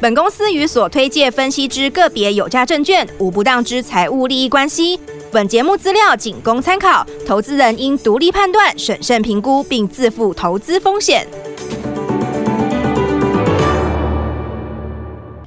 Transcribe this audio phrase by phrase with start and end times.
[0.00, 4.96] 本公司与所推介分析之个别有价证券无不当之财务利益关系。
[5.32, 11.26] 本节目资料仅供参考，投资人应独立判断、审慎评估，并自负投资风险。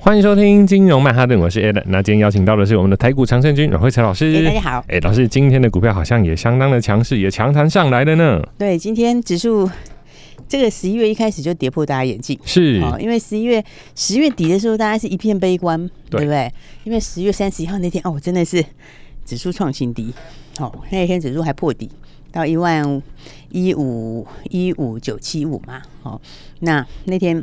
[0.02, 1.82] 欢迎收听金融曼哈顿，我是 Ed。
[1.86, 4.44] 那今天邀请到的是我们的台股常胜军阮慧慈老师。
[4.44, 4.84] 大家好。
[4.90, 8.41] 哎，老师，今天的股票好像也相当的强势，也强弹上来了呢。
[8.58, 9.70] 对，今天指数。
[10.52, 12.82] 这个十一月一开始就跌破大家眼镜，是。
[12.84, 13.64] 哦，因为十一月
[13.96, 15.80] 十月底的时候，大家是一片悲观，
[16.10, 16.54] 对，对不对？
[16.84, 18.62] 因为十月三十一号那天，哦，真的是
[19.24, 20.13] 指数创新低，
[20.60, 21.90] 哦，那一天指数还破底
[22.34, 23.02] 到一万
[23.49, 26.20] 一五一五九七五嘛，哦，
[26.60, 27.41] 那那天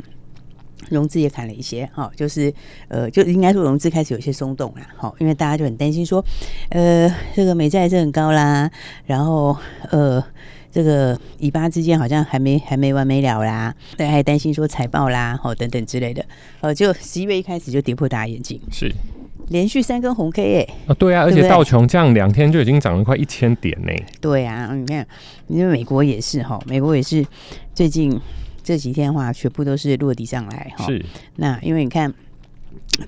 [0.89, 2.53] 融资也砍了一些，哦，就是
[2.89, 6.23] 呃，就应该说融资开始有些松动了，好，哦，因为大家就很担心说，
[6.69, 8.69] 呃，这个美债是很高啦，
[9.07, 9.57] 然后
[9.89, 10.23] 呃。
[10.71, 16.23] 这个以巴之间好像还没还没完没了啦，大家还担心说财报啦，哦等等之类的，
[16.61, 18.91] 呃，就十一月一开始就跌破大家眼镜，是
[19.47, 23.91] 连续三根红 K 诶、欸，啊对啊，而且道琼这样两天就已经涨了快一千点呢。
[24.21, 25.05] 对啊，你看，
[25.47, 27.25] 因为美国也是哈，美国也是
[27.73, 28.15] 最近
[28.63, 30.85] 这几天的话，全部都是落地上来哈。
[30.85, 31.03] 是，
[31.37, 32.13] 那因为你看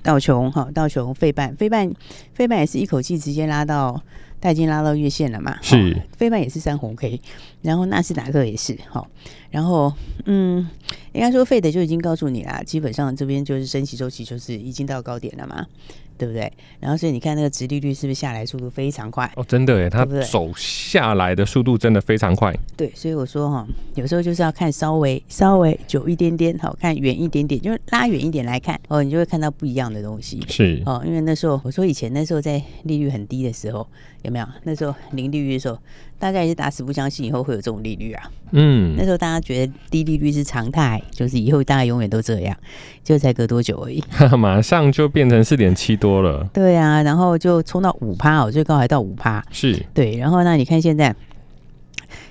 [0.02, 1.88] 道琼哈，道琼费半费半
[2.34, 4.02] 费半也是一口气直接拉到。
[4.42, 5.56] 它已经拉到月线了嘛？
[5.62, 7.18] 是，费半也是三红 K，
[7.62, 9.08] 然后纳斯达克也是好，
[9.52, 9.92] 然后
[10.24, 10.68] 嗯，
[11.12, 15.64] 应该说费德就已经告诉你啦，基本上这边就是升息周期就是已经到高点了嘛。
[16.18, 16.52] 对不对？
[16.78, 19.28] 然后所以你看那个殖利率是不是下来速度非常快？
[19.34, 22.54] 哦，真的耶，它走下来的速度真的非常快。
[22.76, 30.40] 对，所以我说哈，有时候就是要看稍微稍微久一点点，好看远一点点，就是拉远一点来看哦，你就会看到不一样的东西。
[30.46, 33.84] 是哦，因为那时候我说以前那时候在利率很低的时候，
[34.22, 34.46] 有没有？
[34.62, 35.76] 那时候零利率的时候，
[36.22, 38.30] 大家也是打死不相信以后会有这种利率啊。
[38.52, 42.56] 嗯，那时候大家觉得低利率是常态，就是以后大概永远都这样，
[43.02, 44.00] 就才隔多久而已，
[44.38, 46.22] 马上就变成四点七多。
[46.22, 50.16] 了，对啊，然后就冲到五趴哦，最高还到五趴，是对。
[50.16, 51.12] 然后那你看现在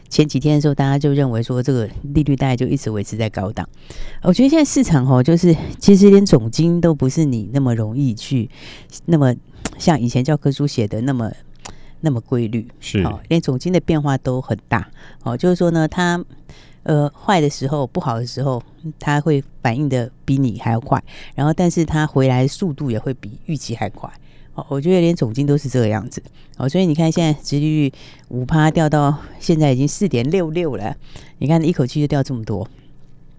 [0.07, 3.67] 前几天的时候，大家就认为说这个利率大概就一直维持在高档。
[4.21, 8.49] 我觉得现在市场哦，就是其实连总金都不是你那么容易去
[9.05, 9.35] 那么
[9.77, 11.29] 像以前教科书写的那么
[12.01, 14.87] 那么规律，是哦，连总金的变化都很大
[15.23, 15.37] 哦。
[15.37, 16.23] 就是说呢，它
[16.83, 18.61] 呃坏的时候、不好的时候，
[18.99, 21.01] 它会反应的比你还要快，
[21.35, 24.11] 然后但是它回来速度也会比预期还快。
[24.53, 26.21] 哦，我觉得连总金都是这个样子。
[26.57, 27.93] 哦，所以你看现在殖利率
[28.27, 30.95] 五趴掉到现在已经四点六六了，
[31.37, 32.67] 你看一口气就掉这么多，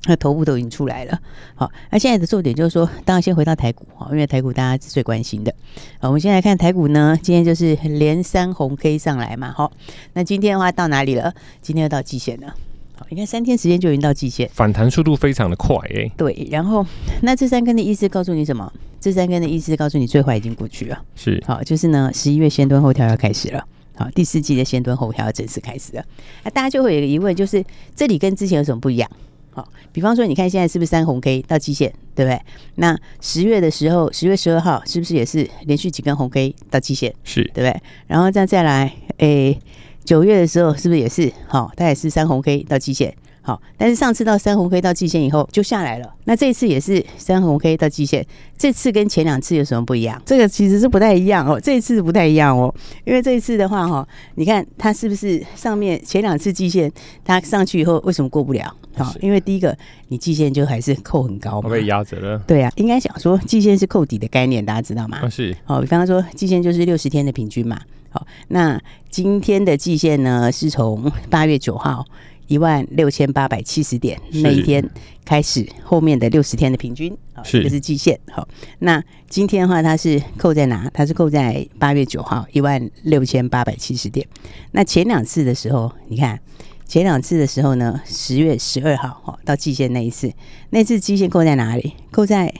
[0.07, 1.19] 那头部都已经出来了。
[1.55, 5.55] 好，那现在的重点就是说，当然先回到台股哈，因为台股大家是最关心的。
[6.01, 9.53] 好，我们先来看台股呢，今天就是连三红 K 上来嘛。
[9.53, 9.71] 好，
[10.15, 11.33] 那今天的话到哪里了？
[11.61, 12.55] 今天要到季线了。
[12.95, 16.13] 好你看三天时间就已经到季线，反弹速度非常的快诶、欸。
[16.17, 16.85] 对，然后
[17.23, 18.71] 那这三根的意思告诉你什么？
[19.01, 21.03] 这三根的意思告诉你最坏已经过去了。
[21.17, 23.65] 是，好，就是呢，十一月先蹲后跳要开始了。
[23.97, 26.05] 好，第四季的先蹲后跳要正式开始了。
[26.45, 27.65] 那大家就会有一个疑问，就是
[27.97, 29.11] 这里跟之前有什么不一样？
[29.55, 32.41] 好，比方说你看现在是不是三红 K 到季线，对不对？
[32.77, 37.15] 那十月的时候，十月十二号是不是也是连续几根红 K 到季线？
[37.25, 37.83] 是对不对？
[38.07, 39.59] 然后再再来，诶。
[40.05, 41.71] 九月的时候是不是也是好？
[41.77, 43.15] 它也是三红 K 到季线，
[43.45, 46.15] 好，但是上次到三红 K 到季线以后就下来了。
[46.25, 48.25] 那这一次也是三红 K 到季线，
[48.57, 50.23] 这次跟前两次有什么不一样？
[50.25, 52.73] 这个其实是不太一样哦，这一次不太一样哦，
[53.05, 56.91] 因为这一次的话哈，你看它是不是上面前两次季线
[57.25, 58.73] 它上去以后为什么过不了？
[58.95, 59.77] 好，因为第一个
[60.07, 62.39] 你季线就还是扣很高嘛，被压着了。
[62.47, 65.29] 对啊，应该想说季线是扣底的概念，大家知道吗？
[65.29, 65.57] 是。
[65.65, 67.81] 好，比方说季线就是六十天的平均嘛。
[68.11, 68.79] 好，那
[69.09, 72.05] 今天的季线呢，是从八月九号
[72.53, 74.87] 一万六千八百七十点那一天
[75.25, 78.21] 开始，后面的六十天的平均，好，这个是季线。
[78.31, 78.47] 好，
[78.81, 80.91] 那今天的话，它是扣在哪？
[80.93, 84.27] 它是扣在八月九号一万六千八百七十点。
[84.73, 86.39] 那前两次的时候，你看
[86.87, 90.31] 前两次的时候呢，十月十二号哈到季线那一次，
[90.69, 91.95] 那次季线扣在哪里？
[92.11, 92.53] 扣在。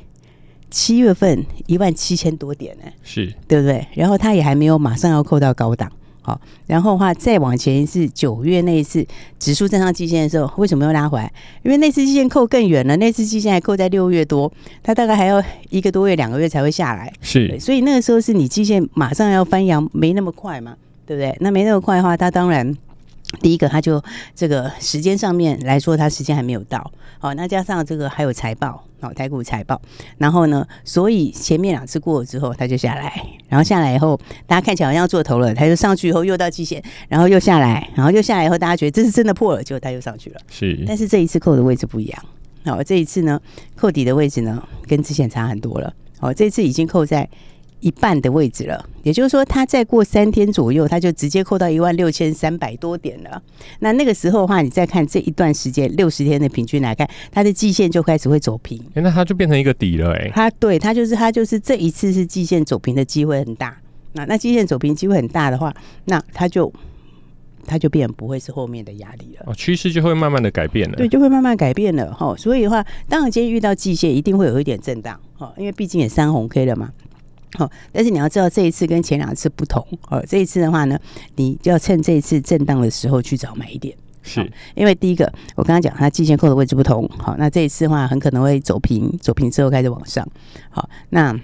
[0.75, 3.87] 七月份一万七千多点呢，是，对不对？
[3.93, 5.93] 然后它也还没有马上要扣到高档，
[6.23, 9.05] 好，然后的话再往前一次九月那一次
[9.39, 11.31] 指数站上季线的时候，为什么又拉回来？
[11.65, 14.51] 因为那次季线扣更远了，那次季线还扣在六月多，
[14.83, 17.13] 它大概还要一个多月、两个月才会下来。
[17.21, 21.37] 是，所以那个时候是你季线马上要翻扬，没那么快嘛，对不对？
[21.41, 22.75] 那没那么快的话，它当然。
[23.41, 24.03] 第一个，他就
[24.35, 26.93] 这个时间上面来说，他时间还没有到。
[27.19, 29.81] 好，那加上这个还有财报，好，台股财报。
[30.19, 33.13] 然后呢，所以前面两次过了之后，他就下来。
[33.49, 40.41] 然后下来以后，大家看起来好像要做头了，他就上去以后又到季线，然后又下来，然后又下来以后，大家觉得这是真的破了，结果它又上去了。
[40.51, 40.83] 是。
[40.87, 42.25] 但是这一次扣的位置不一样。
[42.65, 43.41] 好，这一次呢，
[43.77, 45.93] 扣底的位置呢，跟之前差很多了。
[46.19, 47.29] 好，这次已经扣在。
[47.83, 53.43] 一半的位置了，也就是说，它再过三天左右，它就直接扣到一万六千三百多点了。
[53.81, 58.79] 那那个时候的话，你再看这一段时间六十天的平均来看，它的季线就开始会走平。
[58.95, 60.33] 欸、那它就变成一个底了哎、欸。
[60.33, 63.77] 它对它就是它就是这一次是季线走平的机会很大。
[64.13, 65.75] 那那季线走平机会很大的话，
[66.05, 66.73] 那它就
[67.67, 69.45] 它就变不会是后面的压力了。
[69.47, 70.97] 哦，趋势就会慢慢的改变了。
[70.97, 72.33] 对，就会慢慢改变了哈。
[72.37, 76.91] 所以的话，当然今天遇到季线，一定会有一点震荡哈，因为毕竟也三红 K 了嘛。
[77.59, 80.25] 好，但是你要知道这一次跟前两次不同哦。
[80.27, 80.99] 这一次的话呢，
[81.37, 87.07] 你就要趁这一次震荡的时候去找买点，是因为第一个我刚刚讲它季线扣的位置不同。
[87.19, 90.27] 好，那这一次的话很可能会走平，走平之后开始往上。
[90.71, 91.39] 好，那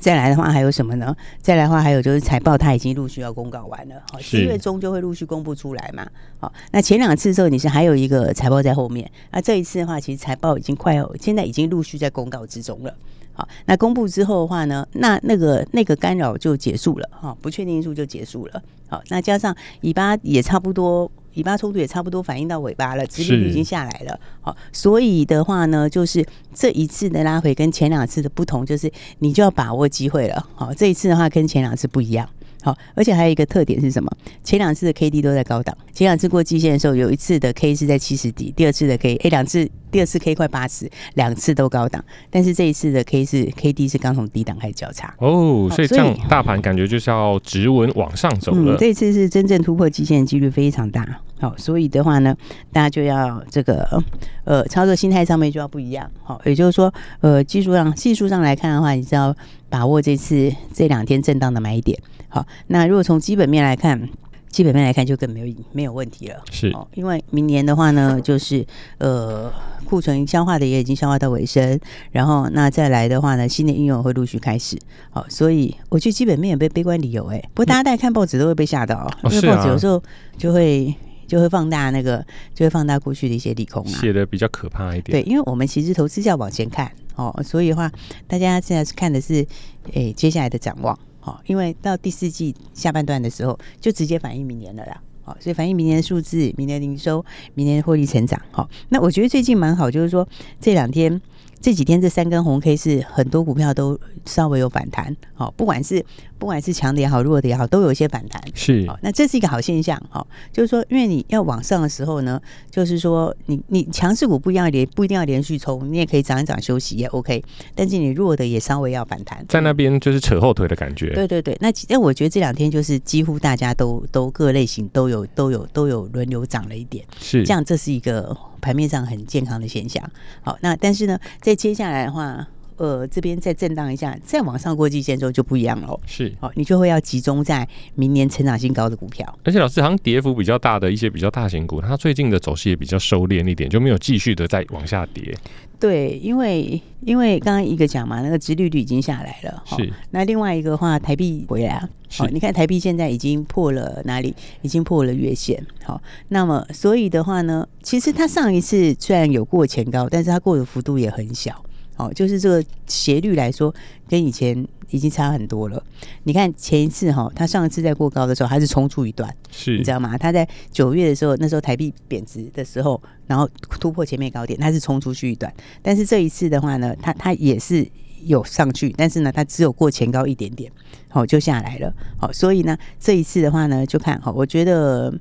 [0.00, 1.16] 再来的话还有什么呢？
[1.40, 6.06] 再来的话还有就是财报它已经陆续要公告完了，好，七月中就会陆续公布出来嘛。
[6.38, 12.94] 好，那前两次之后你是还有一个财报在后面，那这一次的话其实财报已经快要，现在已经陆续在公告之中了。
[13.34, 18.62] 好，那公布之后的话呢，那那个那个干扰就结束了哈，不确定因素就结束了。
[18.88, 24.18] 好，那加上尾巴也差不多，尾巴冲突也差不多反映到尾巴了，殖利率已经下来了。
[24.40, 30.46] 好，所以的话呢，就是这一次的拉回跟前两次的不同，就是你就要把握机会了。
[30.54, 32.28] 好，这一次的话跟前两次不一样。
[32.64, 34.10] 好，而且还有一个特点是什么？
[34.42, 45.14] 前两次的 K D 都在高档，前两次过季线的时候，有一次的 K 是在七十底，第二次的 K，哎，两次，第二次 K 快八十，两次都高档，但是这一次的 K 是 K D 是刚从低档开始交叉。
[45.18, 48.74] 哦，所以这样大盘感觉就是要直稳往上走了。
[48.74, 51.06] 嗯，这次是真正突破极限的几率非常大。
[51.38, 52.34] 好，所以的话呢，
[52.72, 54.02] 大家就要这个
[54.44, 56.10] 呃，操作心态上面就要不一样。
[56.22, 56.90] 好，也就是说，
[57.20, 59.36] 呃，技术上技术上来看的话，你知道
[59.68, 61.98] 把握这次这两天震荡的买点。
[62.34, 64.08] 好，那如果从基本面来看，
[64.48, 66.42] 基本面来看就更没有没有问题了。
[66.50, 68.66] 是，哦，因为明年的话呢，就是
[68.98, 69.52] 呃
[69.84, 71.78] 库存消化的也已经消化到尾声，
[72.10, 74.76] 然后那再来的话呢，新的应用会陆续开始。
[75.10, 80.02] 好，所以我觉得基本面也被悲观理由哎，不过大家在看报纸都会被吓到，因为报纸有时候
[80.36, 80.92] 就会
[81.28, 82.18] 就会放大那个，
[82.52, 85.22] 就会放大过去的一些利空啊，写的比较可怕一点。
[85.22, 87.88] 对，因为我们其实投资要往前看哦，所以的话
[88.26, 89.46] 大家现在是看的是
[89.92, 90.98] 诶接下来的展望。
[91.24, 95.00] 好，因为到第四季下半段的时候，就直接反映明年了啦。
[95.22, 97.24] 好，所以反映明年的数字、明年营收、
[97.54, 98.38] 明年获利成长。
[98.50, 100.28] 好，那我觉得最近蛮好，就是说
[100.60, 101.18] 这两天。
[101.64, 106.04] 这几天这三根红 K 是很多股票都稍微有反弹，好，不管是
[106.38, 112.38] 不管是强的也好，弱的也好，都有一些反弹，是，那这是一个好现象，哈，就是说，因为你要往上的时候呢，
[112.70, 117.42] 就是说你你强势股不一样连不一定要连续冲，你也可以涨一涨休息也 OK，
[117.74, 127.42] 但是你弱的也稍微要反弹，在那边就是扯后腿的感觉，对对对，那那我觉得这两天就是几乎大家都都各类型都有都有都有轮流涨了一点，是。
[127.42, 128.36] 这样，这是一个。
[128.64, 130.02] 盘面上很健康的现象，
[130.40, 139.38] 好，那但是呢，在接下来的话，呃，这边再震荡一下，再往上过季线之后就不一样了，是，好，你就会要集中在明年成长性高的股票。
[139.44, 145.34] 而且老师，好像跌幅比较大的一些比较大型股，它最近的走势也比较收敛一点，就没有继续的再往下跌。
[145.78, 149.92] 对，因为因为刚刚一个讲嘛，那个殖利率已经下来了，是。
[150.10, 154.34] 那另外一个的话，台币回来，好，你看台币现在已经破了哪里？
[154.62, 156.00] 已经破了月线，好。
[156.28, 161.63] 那么所以的话呢，其实它上一次虽然有过前高，但是它过的幅度也很小，
[161.96, 163.74] 好，就是这个斜率来说，
[164.08, 164.66] 跟以前。
[164.90, 165.82] 已经差很多了。
[166.22, 170.16] 你看前一次哈，它上一次在过高的时候，还是冲出一段，是你知道吗？
[170.16, 173.48] 它在九月的时候，那时候台币贬值的时候，然后
[173.80, 175.52] 突破前面高点，它是冲出去一段。
[175.82, 177.84] 但是这一次的话呢，它它也是
[178.22, 180.70] 有上去，但是呢，它只有过前高一点点，
[181.08, 181.92] 好就下来了。
[182.16, 185.12] 好，所以呢，这一次的话呢，就看好，我觉得。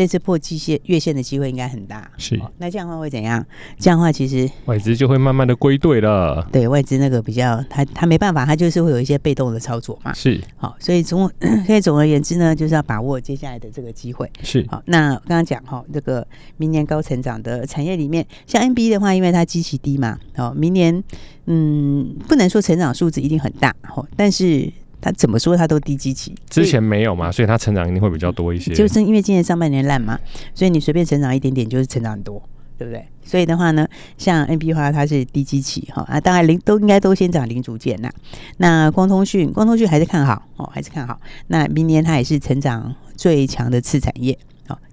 [0.00, 2.50] 这次破季线月线的机会应该很大，是、哦。
[2.56, 3.44] 那这样的话会怎样？
[3.78, 6.42] 这样的话其实外资就会慢慢的归队了。
[6.50, 10.10] 对外资那个比较，他他没办法，他就是会有一些被动的操作嘛。
[10.14, 10.40] 是。
[10.56, 11.30] 好、哦，所以总
[11.66, 14.26] 所以总而言之呢，就是要把握接下来的这个机会。
[14.42, 14.64] 是。
[14.70, 16.26] 好，那刚刚讲哈，这个
[16.56, 21.04] 明年高成长的产业里面，像 NB 的话，因为它基期低嘛，哦，明年
[21.44, 28.74] 嗯不能说成长数字一定很大，哦，但是它怎么说他都低基期，之前没有嘛，所以他成长一定会比较多一些。
[28.74, 30.18] 就是因为今年上半年烂嘛，
[30.54, 32.42] 所以你随便成长一点点就是成长很多，
[32.76, 33.06] 对不对？
[33.24, 33.86] 所以的话呢，
[34.18, 38.10] 像 NB 的话它是低基期哈啊，当然零都应该都先涨零组件呐。
[38.56, 41.20] 那光通讯，光通讯还是看好哦，还是看好。
[41.46, 44.38] 那明年它也是成长最强的次产业。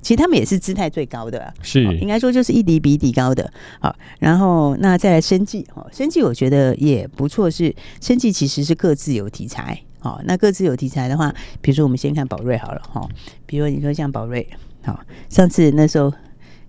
[0.02, 3.48] 其实他们也是姿态最高的，是应该说就是一底比一底高的。
[3.80, 9.80] 好，然后那再来生技，哦，生技我觉得也不错，是生技其实是各自有题材。
[10.00, 13.08] 好，那各自有题材的话，比如说我们先看宝瑞好了，哈，
[13.46, 14.48] 比如说你说像宝瑞，
[14.84, 15.00] 好，
[15.30, 16.12] 上次那时候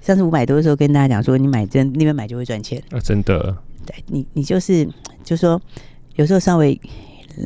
[0.01, 3.57] 上次五百多的时候跟大家讲说，你买真那边买就会赚钱啊，真的。
[3.87, 4.89] 对你，你就是
[5.25, 5.61] 就说
[6.17, 6.79] 有时候稍微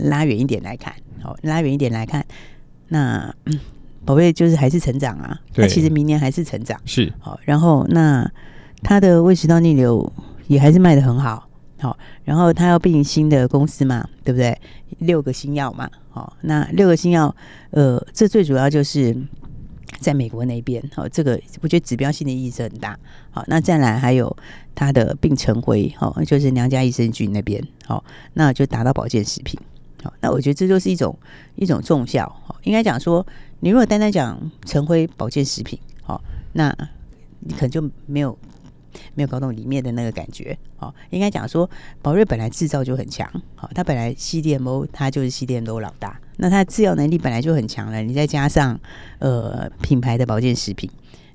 [0.04, 2.24] 拉远一点来看，好，拉远一点来看，
[2.88, 3.34] 那。
[4.04, 7.38] 宝贝就是还是成长啊，它其实明年还是成长，是好。
[7.44, 8.28] 然后那
[8.82, 10.12] 它的胃食道逆流
[10.48, 11.48] 也还是卖的很好，
[11.82, 11.98] 好。
[12.24, 14.58] 然后它要并新的公司嘛，对不对？
[15.00, 16.34] 六个新药嘛，好。
[16.40, 17.34] 那六个新药，
[17.72, 19.14] 呃，这最主要就是
[19.98, 21.06] 在美国那边，好。
[21.08, 22.98] 这个我觉得指标性的意义是很大，
[23.30, 23.44] 好。
[23.48, 24.34] 那再来还有
[24.74, 29.60] 它的并成辉，好，就是娘家益生菌那边，好，那就达到保健食品，
[30.02, 30.12] 好。
[30.20, 31.18] 那我觉得这就是一种
[31.56, 33.26] 一种重效，好，应该讲说。
[33.64, 36.20] 你如果单单讲成辉保健食品，好，
[36.54, 36.76] 那
[37.38, 38.36] 你可能就没有
[39.14, 41.68] 没有搞懂里面的那个感觉，好，应该讲说
[42.00, 48.78] 宝瑞本来制造就很强，好，它本来 CDMO 它就是 CDMO 老大，那它制药能力本来就很强了，你再加上
[49.18, 50.90] 呃品牌的保健食品，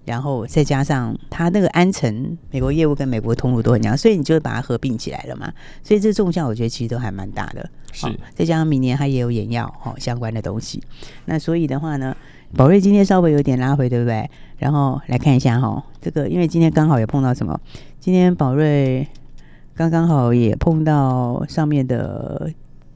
[0.05, 5.51] 然后再加上它那个安诚美国业务跟美国通路都很强，所以你就把它合并起来了嘛，
[5.83, 7.69] 所以这综效我觉得其实都还蛮大的。
[7.97, 10.81] 是，再加上明年它也有眼药哈相关的东西，
[11.25, 12.15] 那所以的话呢，
[12.55, 14.29] 宝瑞今天稍微有点拉回，对不对？
[14.57, 17.59] 然后来看一下哈，这个因为今天刚好也碰到什么？
[17.99, 19.07] 今天宝瑞
[19.75, 22.51] 刚刚好也碰到上面的，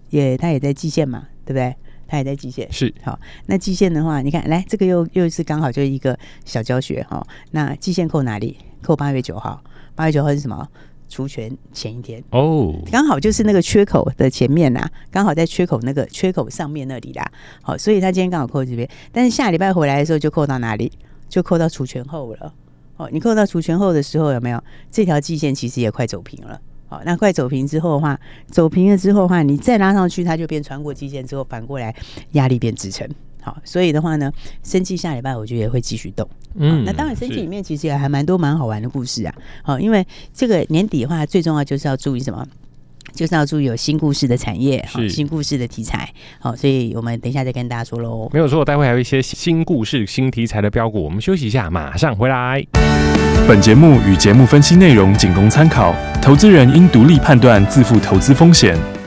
[0.09, 1.75] 也它也在季线嘛，对不对？
[2.07, 3.17] 它也在季线，是好。
[3.45, 7.25] 那季线的话，你看来这个又又是刚好就是一个小教学哈。
[7.51, 8.57] 那季线扣哪里？
[8.81, 9.63] 扣八月九号，
[9.95, 10.67] 八月九号是什么？
[11.11, 17.29] 除权前一天哦，刚好就是那个缺口的前面呐，刚好在缺口那个缺口上面那里啦。
[17.61, 20.89] 好，所以他今天刚好扣这边，但是下礼拜回来的时候就扣到哪里？
[21.27, 22.53] 就扣到除权后了。
[22.95, 26.59] 哦，你扣到除权后的时候有没有这条季线其实也快走平了？
[26.87, 31.93] 好，那快走平之后的话，走平了之后的话，你再拉上去，它就变穿过季线之后反过来
[32.31, 33.07] 压力变支撑。
[33.41, 34.31] 好，所以的话呢，
[34.63, 36.27] 生技下礼拜我觉得也会继续动。
[36.55, 39.33] 嗯，那当然，生技里面其实也还蛮多蛮好玩的故事啊。
[39.63, 42.45] 好，因为这个年底的话，最重要就是要注意什么？
[43.13, 46.09] 就是要注意有新故事的产业，好，新故事的题材。
[46.39, 48.29] 好，所以我们等一下再跟大家说喽。
[48.31, 51.03] 没有错，待会还有一些新故事、新题材的标股。
[51.03, 52.63] 我们休息一下，马上回来。
[53.47, 59.00] 本节目与节目分析内容仅供参考，投资人应独立判断，自负投资风险。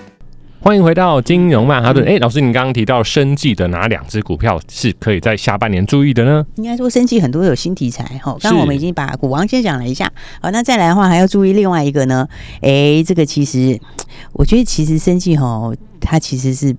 [0.64, 2.02] 欢迎回到金融曼哈顿。
[2.08, 6.42] 哎，老师，你刚刚提到生技的哪两只股票是可以在下半年注意的呢？
[6.54, 8.34] 应该说生技很多有新题材哈。
[8.40, 12.26] 刚刚我们已经把股王先讲了一下，好，那再来的话还要注意另外一个呢。
[12.62, 13.78] 哎，这个其实
[14.32, 16.74] 我觉得其实生技哈，它其实是。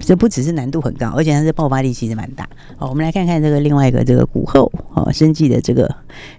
[0.00, 2.48] 这不只是难度很高，而且它的爆发力其实蛮大。
[2.76, 5.92] 好，我们来看看这个另外一个这个股后哦，生技的这个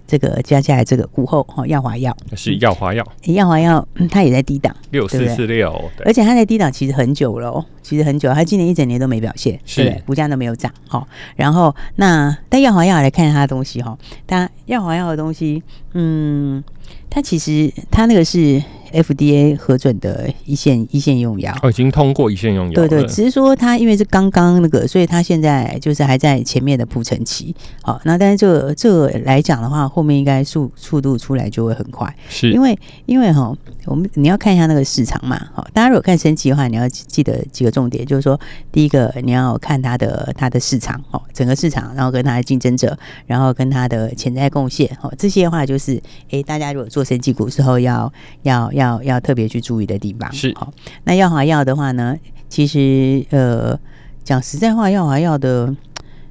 [0.06, 10.72] 这个加起来这个股后哦，耀华药是耀华药，耀华药它也在低档六四四六，而且它在低档其实很久了哦，其实很久，它今年一整年都没表现，是对，股价都没有涨。
[10.88, 15.62] 好，然后那但耀华药来看它的东西哈，它耀华药的东西，
[15.94, 16.62] 嗯，
[17.08, 18.62] 它其实它那个是。
[18.92, 22.74] FDA 核准的一线一线用药，哦，已经通过一线用药。
[22.74, 27.54] 对对，只是说它因为是刚刚那个，所以它现在就是还在前面的铺陈期。
[27.82, 32.14] 好，那但是这个这个来讲的话，后面应该速速度出来就会很快。
[32.28, 33.54] 是，因为因为哈，
[33.90, 35.40] 我们你要看一下那个市场嘛。
[35.52, 38.38] 好，大家如果看升级的话，你要记得几个重点，就是说，
[38.70, 48.90] 第一个你要看它的它的市场哦，整个市场，然后跟它的竞争者，然后跟它的潜在贡献哦，这些的话就是，哎，大家如果做升级股时候要要要。
[48.90, 50.72] 要要特别去注意的地方是好。
[51.04, 52.16] 那耀华药的话呢，
[52.48, 53.78] 其实呃，
[54.24, 55.74] 讲实在话，耀华药的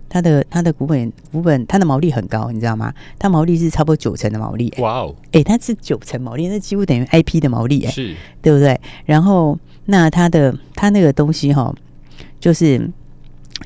[0.09, 2.93] 它的它的股本股本它的毛利很高，你知道吗？
[3.17, 4.73] 它毛利是差不多九成的毛利。
[4.79, 8.79] 哇哦，哎，它是九成毛利，那几乎等于 IP 的毛利，哎，是，对不对？
[9.05, 11.73] 然后那它的它那个东西哈，
[12.39, 12.89] 就是。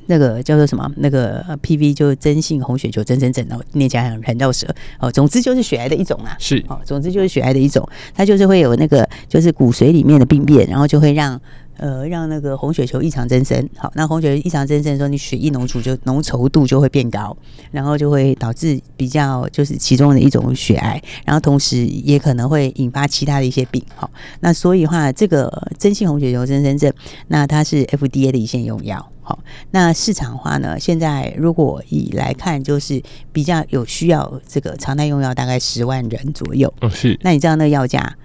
[0.08, 0.92] 那个叫做什么？
[0.98, 4.68] 那个 PV 就真性红血球增生症哦，念起来很很绕舌
[5.00, 5.10] 哦。
[5.10, 11.40] 总之就是血癌的一种啊，是哦，总之就是血癌的一种，它就是会有那个就是骨髓里面的病变，然后就会让
[11.77, 13.68] 呃，让那个红血球异常增生。
[13.77, 17.36] 好，那红血球异常增生的时候，你血液浓稠就浓稠度就会变高，
[17.72, 23.84] 然后就会导致比较就是其中的一种血癌，然后同时也可能会引发其他的一些病。
[23.96, 26.94] 好，那所以的话，这个真性红血球增生症，
[27.27, 29.10] 那它是 FDA 的一线用药。
[29.25, 29.39] 好，
[29.72, 33.01] 那市场化呢，现在如果以来看，就是
[33.32, 36.72] 比较有需要这个常态用药，大概十万人左右。
[36.82, 37.18] 哦，是。
[37.22, 38.15] 那你知道那个药价？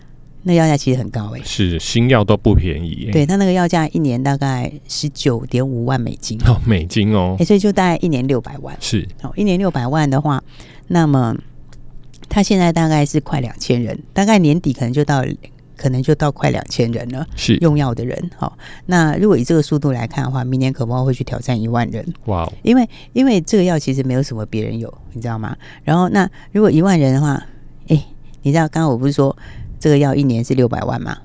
[0.45, 3.11] 那药价其实很高哎、欸，是新药都不便宜、欸。
[3.11, 8.75] 对，它那个药价一年大概十九点五万美金哦，美金哦，哎、欸，所以就大概一年六百万。
[8.81, 10.43] 是，哦，一年六百万的话，
[10.87, 11.37] 那么
[12.29, 15.23] 它现在大概是快两千人，大概年底可能就到，
[15.77, 17.27] 可能就到快两千人了。
[17.37, 22.07] 是用药的人，好，那如果以这个速度来看的话，明年可能会去挑战一万人。
[22.27, 25.55] 哇哦，因为因为这个药其实没有什么别人有，你知道吗？
[25.85, 27.33] 然后那如果一万人的话，
[27.89, 28.05] 哎、欸，
[28.43, 29.37] 你知道刚刚我不是说？
[29.79, 31.19] 这个药一年是六百万嘛？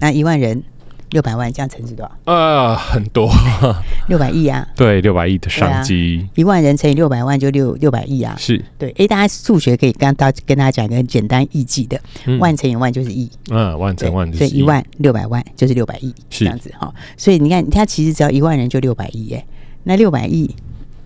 [0.00, 0.62] 那一万人
[1.10, 2.12] 六百万，这样乘是多少？
[2.24, 3.28] 呃，很多，
[4.08, 4.66] 六百亿啊！
[4.76, 8.36] 对，六百亿的商机，一万人乘以六百万就六六百亿啊！
[8.38, 8.94] 是对。
[8.96, 13.28] 哎，大家数学可以跟大跟大家讲一个很简单易记的，嗯、万乘以万就是亿。
[13.50, 14.48] 嗯，万乘万就是亿。
[14.48, 16.94] 所以一万六百万就是六百亿，是这样子哈。
[17.16, 19.44] 所以你看，它其实只要一万人就六百亿耶。
[19.82, 20.54] 那六百亿，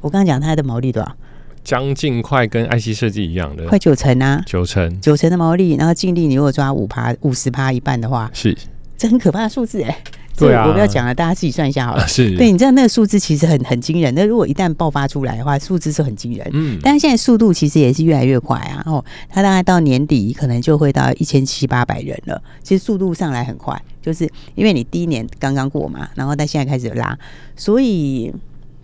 [0.01, 1.17] 我刚刚讲它的毛利多少？
[1.65, 8.57] 将近快跟 IC 设计一样的，快九成啊，九成九成的毛利，然后净利你如果抓五趴、五十趴一半的话，是
[8.97, 10.03] 这很可怕的数字哎、欸。
[10.37, 12.05] 对啊，我不要讲了，大家自己算一下好了。
[12.09, 14.13] 是，对，你知道那个数字其实很很惊人。
[14.17, 16.51] 那如果一旦爆发出来的话，数字是很惊人。
[16.53, 18.83] 嗯，但是现在速度其实也是越来越快啊。
[18.85, 22.43] 哦，它大概到年底可能就会到一千七八百人了。
[22.65, 27.17] 其实速度上来很快，就是因为你第一年刚刚过嘛，然后到现在开始拉，
[27.55, 28.35] 所以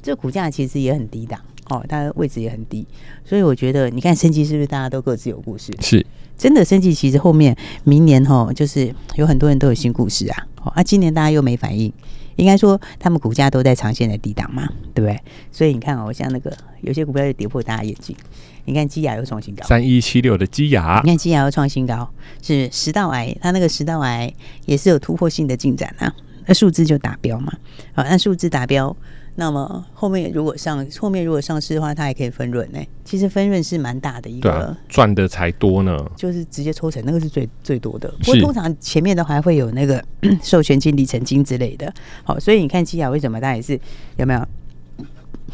[0.00, 1.40] 这股价其实也很低档。
[1.70, 2.86] 哦，它的位置也很低，
[3.24, 5.72] 所以我觉得，你看生技是不是大家都各自有故事？
[5.80, 6.04] 是，
[6.36, 10.46] 真的生技其实后面明年哈，就是有很多人都有新故事啊。
[10.64, 11.90] 哦，啊，今年大家又没反应，
[12.34, 15.18] 应该说他们股价都在长线的低档嘛，对不对？
[15.52, 18.16] 所以你看哦，像那个有些股票就跌破大家眼镜，
[18.64, 22.10] 你看基亚又创新高，三一七六的基亚，你看基亚又创新高，
[22.42, 24.32] 是食道癌，它那个食道癌
[24.66, 26.12] 也是有突破性的进展啊，
[26.46, 27.52] 那数字就达标嘛，
[27.94, 28.96] 好，那数字达标。
[29.40, 32.78] 那么后面如果上后面如果上市的话，它还可以分润呢。
[33.06, 35.98] 其实分润是蛮大的一个，赚、啊、的才多呢。
[36.14, 38.12] 就是直接抽成，那个是最最多的。
[38.22, 40.04] 不过通常前面都还会有那个
[40.44, 41.90] 授权金、里程金之类的。
[42.22, 43.80] 好，所以你看基亚为什么它也是
[44.18, 44.46] 有没有？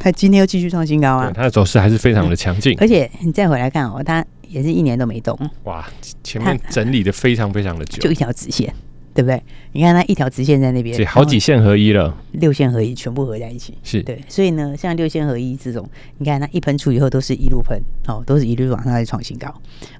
[0.00, 1.32] 它今天又继续创新高啊！
[1.32, 2.78] 它的走势还是非常的强劲、嗯。
[2.80, 5.38] 而且你再回来看哦，它也是一年都没动。
[5.62, 5.88] 哇，
[6.24, 8.74] 前面整理的非常非常的久，就一条直线。
[9.16, 9.42] 对不对？
[9.72, 14.22] 你看它一条直线在那边，好几线合一了，六线合一全部合在一起，是对。
[14.28, 19.48] 所以呢，像六线合一这种，你看它一喷出以后，都是一路喷，哦，都是一路往上在创新高，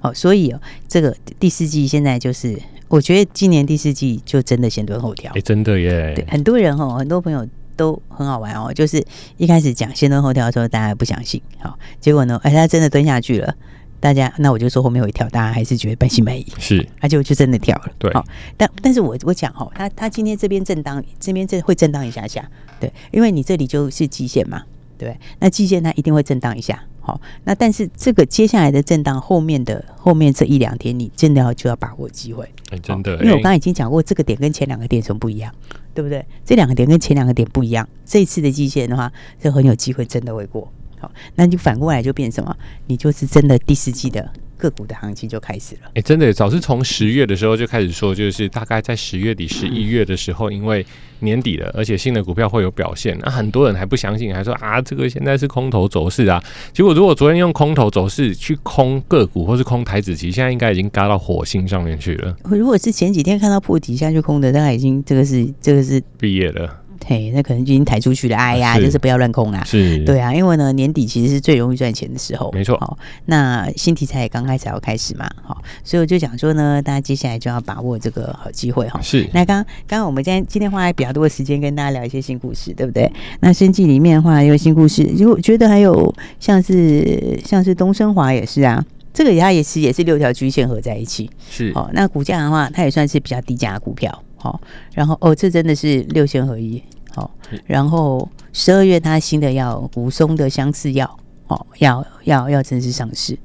[0.02, 6.12] 哦，所以哦，这个第四季现在就是，我觉得今年第四季就真的先蹲后跳，哎，真的耶。
[6.14, 9.02] 对，很多人哦，很多朋友都很好玩哦，就是
[9.38, 13.54] 一开始讲先蹲后跳的时候，大家不相信，好、哦，结果呢，哎，他真的蹲下去了。
[13.98, 16.46] 大家，那我就说后面会跳，大家还是觉得半信半疑。
[16.58, 17.92] 是，他就就真的跳了。
[17.98, 18.24] 对，好，
[18.56, 24.62] 但但是我我讲哈，他他今天这边震荡，这边这会震荡一下下，对，因为你这里就是季线嘛，
[24.98, 35.52] 对，那季线它一定会震荡一下，好，那但是这个接下来的震荡后面的后面这一两天，你真的要就要把握机会，欸，真的，因为我刚刚已经讲过，这个点跟前两个点什么不一样，
[35.94, 36.24] 对不对？
[36.44, 40.70] 这两个点跟前两个点不一样，这一次的季线的话，就很有机会真的会过。
[41.00, 42.56] 好，那就反过来就变什么？
[42.86, 45.82] 你就是真的第四季的个股的行情就开始了。
[45.88, 50.84] 哎、欸，真的，早是从十月的时候就开始说，就是大概在十月底、十一月的时候，因为
[51.20, 56.42] 年底了，而且新的股票会有表现，那很多人还不相信，还说啊，这个现在是空头走势啊。
[56.72, 62.34] 结果如果昨天用空头走势去空个股，或是空台指期，现在应该已经嘎到火星上面去了。
[62.44, 66.82] 如果是前几天看到破底下去空的，大概已经这个是这个是毕业了。
[67.04, 68.36] 嘿，那可能就已经抬出去了。
[68.36, 69.62] 哎呀，就是不要乱空啊。
[69.64, 72.50] 是，对啊，因为呢，年底其实是最容易赚钱的时候。
[72.52, 72.76] 没错。
[72.78, 75.30] 好，那新题材也刚开始要开始嘛。
[75.42, 79.00] 好，所以我就讲说呢，大家接下来就要把握这个好机会哈。
[79.02, 79.28] 是。
[79.32, 83.10] 那刚刚刚我们今天今天花了比较多的时间跟大家聊一些新故事，对不对？
[83.40, 91.30] 那生技里面的话有新故事，如果觉得还有像是像是东升华也是啊，这个它也是也是六条均线合在一起。
[91.50, 91.72] 是。
[91.74, 94.22] 哦，那股价的话，它也算是比较低价的股票。
[94.46, 94.60] 好，
[94.94, 96.80] 然后哦，这真的是六线合一。
[97.12, 97.28] 好，
[97.64, 103.36] 然后十二月它新的药武松的相似药，哦，要要要正式上市。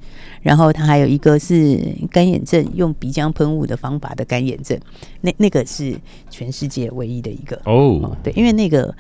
[0.43, 1.79] 然后它还有一个是
[2.11, 4.79] 干眼症用鼻腔喷雾的方法的干眼症，
[5.21, 5.97] 那那个是
[6.29, 8.17] 全世界唯一的一个哦，哦。
[8.21, 8.93] 对，因为那个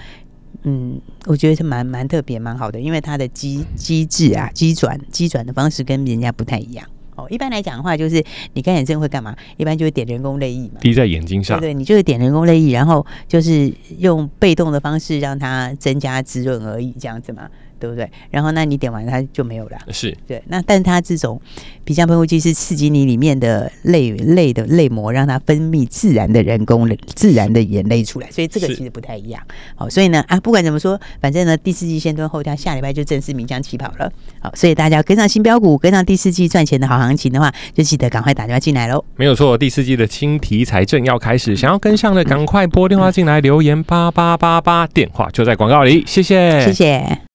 [0.63, 6.87] 嗯，我觉得是蛮蛮特别蛮好的，因为它的机机制啊，机转机转的方式跟人家不太一样。
[7.21, 9.35] 哦，一般来讲的话，就是你干眼症会干嘛？
[9.57, 11.59] 一般就会点人工泪液嘛，滴在眼睛上。
[11.59, 17.47] 对，对，你就是点人工泪液，然后就是用被动的方式让它增加滋润而已，这样子嘛。
[17.81, 18.07] 对不对？
[18.29, 19.77] 然后那你点完它就没有了。
[19.89, 20.41] 是对。
[20.47, 21.41] 那但它这种
[21.83, 29.41] 皮下喷雾剂是刺激你里面的泪泪的泪膜，让它分泌自然的人工自然的眼泪出来，所以这个其实不太一样。
[29.75, 34.11] 好，所以呢啊，不管怎么说，反正呢第四季先蹲后跳，下礼拜就正式鸣枪起跑了。
[34.39, 39.03] 好，所以大家跟上新标股，跟上第四季赚钱的好行情的话，就记得赶快打电话进来喽。
[39.15, 46.03] 没有错，第四季的新题材正要开始，想要跟上的赶快拨电话进来留言八八八八，电话就在广告里。
[46.05, 47.30] 谢谢，谢谢。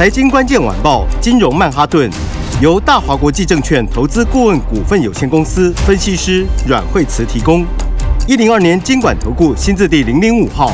[0.00, 2.10] 财经关键晚报，金融曼哈顿，
[2.62, 7.66] 由大华国际证券投资顾问股份有限公司分析师阮惠慈提供。
[8.26, 10.72] 一零二年监管投顾新字第零零五号。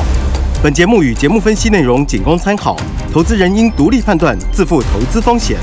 [0.63, 2.77] 本节目与节目分析内容仅供参考，
[3.11, 5.57] 投资人应独立判断，自负投资风险。